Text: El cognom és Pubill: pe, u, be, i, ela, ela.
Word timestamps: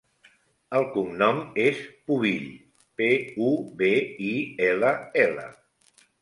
El 0.77 0.85
cognom 0.93 1.41
és 1.63 1.81
Pubill: 2.11 2.47
pe, 3.03 3.11
u, 3.49 3.51
be, 3.83 3.91
i, 4.31 4.33
ela, 4.71 4.91
ela. 5.27 5.47